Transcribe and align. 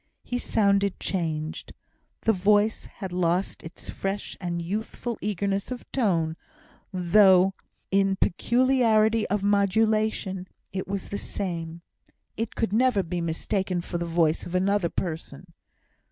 He 0.23 0.39
sounded 0.39 0.99
changed. 0.99 1.73
The 2.21 2.33
voice 2.33 2.85
had 2.85 3.11
lost 3.11 3.61
its 3.63 3.87
fresh 3.87 4.35
and 4.41 4.59
youthful 4.59 5.19
eagerness 5.21 5.69
of 5.69 5.85
tone, 5.91 6.37
though 6.91 7.53
in 7.91 8.15
peculiarity 8.15 9.27
of 9.27 9.43
modulation 9.43 10.47
it 10.73 10.87
was 10.87 11.09
the 11.09 11.19
same. 11.19 11.83
It 12.35 12.55
could 12.55 12.73
never 12.73 13.03
be 13.03 13.21
mistaken 13.21 13.79
for 13.81 13.99
the 13.99 14.05
voice 14.07 14.47
of 14.47 14.55
another 14.55 14.89
person. 14.89 15.53